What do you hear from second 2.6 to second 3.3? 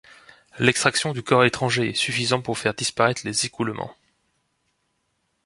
disparaitre